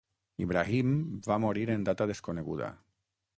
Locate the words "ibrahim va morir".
0.45-1.67